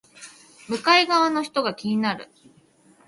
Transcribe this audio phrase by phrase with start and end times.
[0.67, 2.31] 向かい側の人が気になる